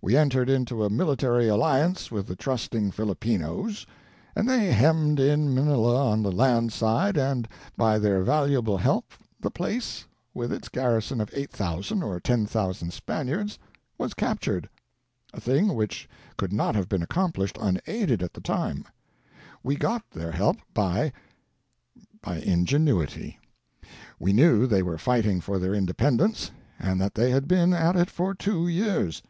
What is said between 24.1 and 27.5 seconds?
We knew they were fighting for their independence, and that they had